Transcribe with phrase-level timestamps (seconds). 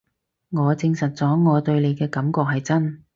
[0.49, 3.03] 我證實咗我對你嘅感覺係真